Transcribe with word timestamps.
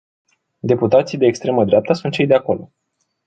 Deputații 0.59 1.17
de 1.17 1.25
extremă 1.25 1.65
dreapta 1.65 1.93
sunt 1.93 2.13
cei 2.13 2.27
de 2.27 2.33
acolo. 2.33 2.71